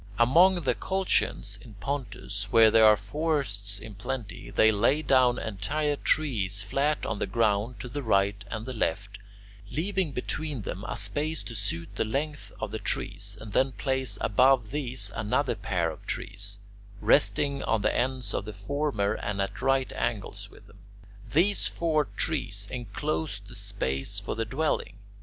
[0.17, 5.95] Among the Colchians in Pontus, where there are forests in plenty, they lay down entire
[5.95, 9.19] trees flat on the ground to the right and the left,
[9.69, 14.17] leaving between them a space to suit the length of the trees, and then place
[14.21, 16.57] above these another pair of trees,
[16.99, 20.79] resting on the ends of the former and at right angles with them.
[21.29, 24.97] These four trees enclose the space for the dwelling.